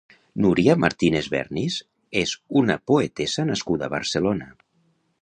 Núria 0.45 0.75
Martínez-Vernis 0.85 1.77
és 2.23 2.35
una 2.65 2.81
poetessa 2.93 3.49
nascuda 3.53 3.91
a 3.91 3.95
Barcelona. 3.99 4.53